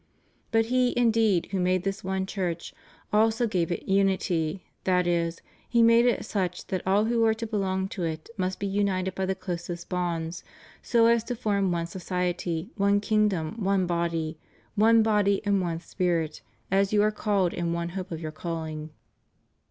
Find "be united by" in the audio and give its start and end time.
8.59-9.27